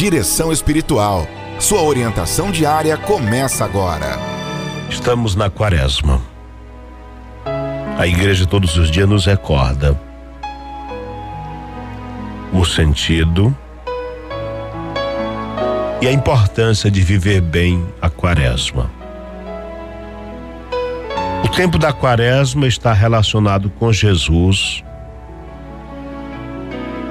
[0.00, 1.28] Direção Espiritual.
[1.58, 4.18] Sua orientação diária começa agora.
[4.88, 6.22] Estamos na quaresma.
[7.98, 10.00] A igreja todos os dias nos recorda
[12.50, 13.54] o sentido
[16.00, 18.90] e a importância de viver bem a quaresma.
[21.44, 24.82] O tempo da quaresma está relacionado com Jesus.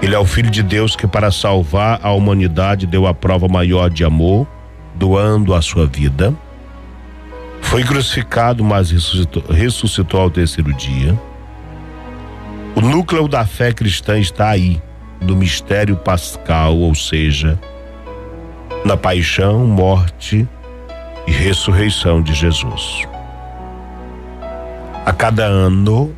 [0.00, 3.90] Ele é o Filho de Deus que, para salvar a humanidade, deu a prova maior
[3.90, 4.46] de amor,
[4.94, 6.34] doando a sua vida.
[7.60, 11.18] Foi crucificado, mas ressuscitou, ressuscitou ao terceiro dia.
[12.76, 14.80] O núcleo da fé cristã está aí,
[15.20, 17.58] no mistério pascal, ou seja,
[18.84, 20.48] na paixão, morte
[21.26, 23.06] e ressurreição de Jesus.
[25.04, 26.14] A cada ano,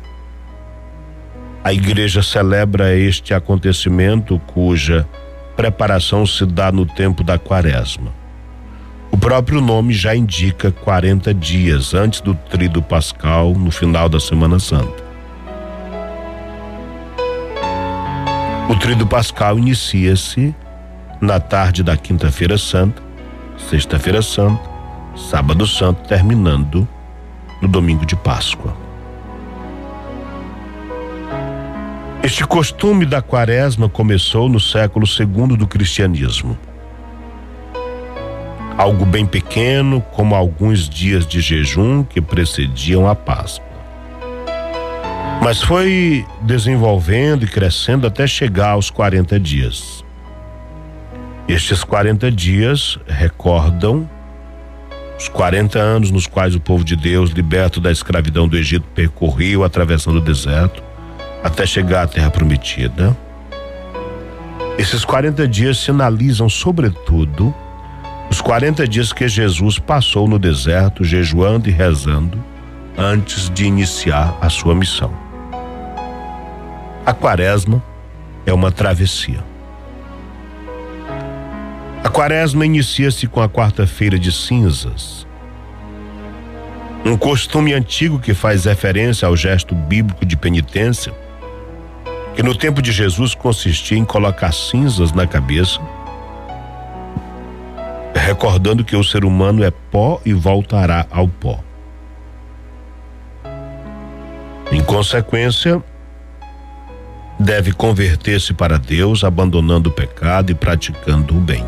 [1.63, 5.07] a igreja celebra este acontecimento cuja
[5.55, 8.11] preparação se dá no tempo da quaresma.
[9.11, 14.57] O próprio nome já indica 40 dias antes do trido pascal, no final da Semana
[14.57, 15.03] Santa.
[18.69, 20.55] O trido pascal inicia-se
[21.19, 23.03] na tarde da Quinta-feira Santa,
[23.69, 24.67] Sexta-feira Santa,
[25.29, 26.87] Sábado Santo, terminando
[27.61, 28.90] no domingo de Páscoa.
[32.23, 36.55] Este costume da quaresma começou no século segundo do cristianismo.
[38.77, 43.65] Algo bem pequeno, como alguns dias de jejum que precediam a Páscoa.
[45.41, 50.05] Mas foi desenvolvendo e crescendo até chegar aos 40 dias.
[51.47, 54.07] Estes 40 dias recordam
[55.17, 59.63] os 40 anos nos quais o povo de Deus, liberto da escravidão do Egito, percorreu
[59.63, 60.90] atravessando o deserto
[61.43, 63.15] até chegar à terra prometida.
[64.77, 67.53] Esses 40 dias sinalizam, sobretudo,
[68.29, 72.43] os 40 dias que Jesus passou no deserto, jejuando e rezando,
[72.97, 75.13] antes de iniciar a sua missão.
[77.05, 77.83] A quaresma
[78.45, 79.43] é uma travessia.
[82.03, 85.27] A quaresma inicia-se com a quarta-feira de cinzas.
[87.05, 91.13] Um costume antigo que faz referência ao gesto bíblico de penitência,
[92.41, 95.79] que no tempo de Jesus consistia em colocar cinzas na cabeça,
[98.15, 101.59] recordando que o ser humano é pó e voltará ao pó.
[104.71, 105.83] Em consequência,
[107.39, 111.63] deve converter-se para Deus, abandonando o pecado e praticando o bem.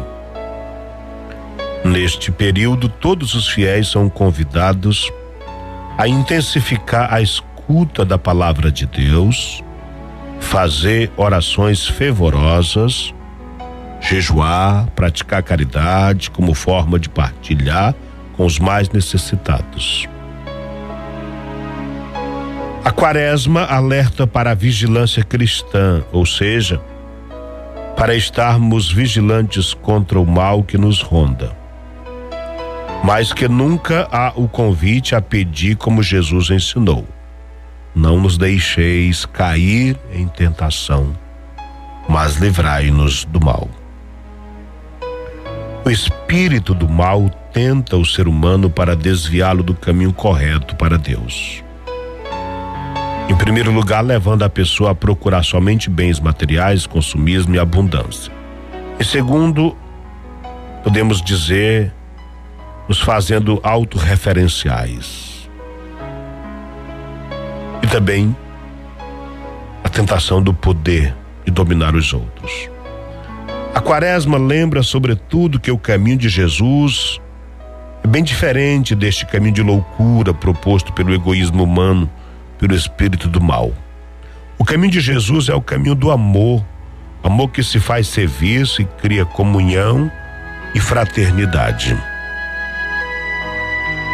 [1.85, 5.07] Neste período, todos os fiéis são convidados
[5.99, 9.63] a intensificar a escuta da palavra de Deus,
[10.43, 13.13] fazer orações fervorosas,
[13.99, 17.95] jejuar, praticar caridade como forma de partilhar
[18.37, 20.07] com os mais necessitados.
[22.85, 26.81] A quaresma alerta para a vigilância cristã, ou seja,
[27.95, 31.63] para estarmos vigilantes contra o mal que nos ronda
[33.03, 37.05] mas que nunca há o convite a pedir como Jesus ensinou.
[37.95, 41.15] Não nos deixeis cair em tentação,
[42.09, 43.69] mas livrai-nos do mal.
[45.85, 51.63] O espírito do mal tenta o ser humano para desviá-lo do caminho correto para Deus.
[53.29, 58.31] Em primeiro lugar, levando a pessoa a procurar somente bens materiais, consumismo e abundância.
[58.99, 59.75] Em segundo,
[60.83, 61.93] podemos dizer
[62.87, 65.32] nos fazendo autorreferenciais.
[67.93, 68.35] Também
[69.83, 71.15] a tentação do poder
[71.45, 72.67] e dominar os outros.
[73.71, 77.21] A quaresma lembra, sobretudo, que o caminho de Jesus
[78.03, 82.09] é bem diferente deste caminho de loucura proposto pelo egoísmo humano,
[82.57, 83.71] pelo espírito do mal.
[84.57, 86.65] O caminho de Jesus é o caminho do amor,
[87.23, 90.11] amor que se faz serviço e cria comunhão
[90.73, 91.95] e fraternidade.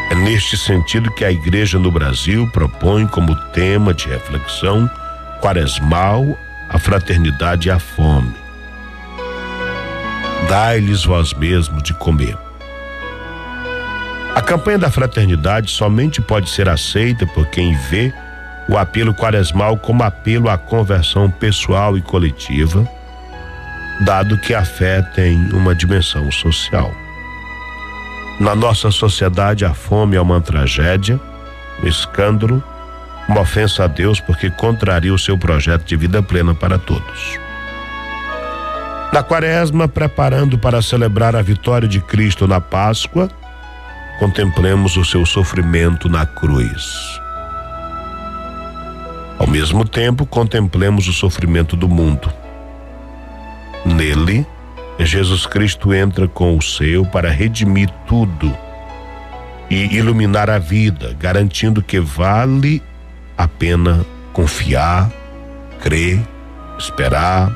[0.10, 4.90] É neste sentido que a igreja no Brasil propõe como tema de reflexão
[5.40, 8.34] quaresmal a fraternidade e a fome.
[10.48, 12.38] Dai-lhes vós mesmos de comer.
[14.36, 18.14] A campanha da fraternidade somente pode ser aceita por quem vê
[18.68, 22.88] o apelo quaresmal como apelo à conversão pessoal e coletiva,
[24.02, 26.94] dado que a fé tem uma dimensão social.
[28.39, 31.19] Na nossa sociedade, a fome é uma tragédia,
[31.83, 32.63] um escândalo,
[33.27, 37.38] uma ofensa a Deus porque contraria o seu projeto de vida plena para todos.
[39.12, 43.30] Na quaresma, preparando para celebrar a vitória de Cristo na Páscoa,
[44.19, 47.19] contemplemos o seu sofrimento na cruz.
[49.38, 52.31] Ao mesmo tempo, contemplemos o sofrimento do mundo.
[53.86, 54.45] Nele,
[55.06, 58.56] Jesus Cristo entra com o seu para redimir tudo
[59.69, 62.84] e iluminar a vida, garantindo que vale
[63.38, 65.10] a pena confiar,
[65.80, 66.19] crer,
[66.78, 67.50] esperar.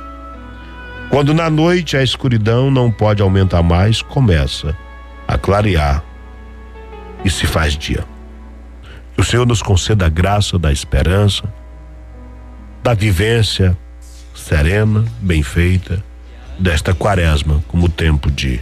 [1.10, 4.76] Quando na noite a escuridão não pode aumentar mais, começa
[5.28, 6.04] a clarear
[7.26, 8.06] e se faz dia.
[9.16, 11.44] Que o Senhor nos conceda a graça da esperança,
[12.82, 13.78] da vivência
[14.34, 16.04] serena, bem feita,
[16.60, 18.60] desta quaresma como tempo de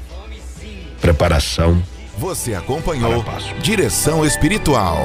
[0.99, 1.81] preparação.
[2.17, 3.25] Você acompanhou
[3.61, 4.99] Direção Espiritual.